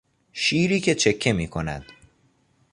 شیری 0.33 0.79
که 0.79 0.95
چکه 0.95 1.33
میکند. 1.33 1.85